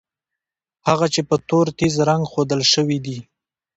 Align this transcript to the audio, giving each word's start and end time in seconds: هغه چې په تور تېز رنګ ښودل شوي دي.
هغه 0.87 1.05
چې 1.13 1.21
په 1.29 1.35
تور 1.47 1.67
تېز 1.79 1.95
رنګ 2.07 2.23
ښودل 2.31 2.61
شوي 2.73 2.97
دي. 3.05 3.17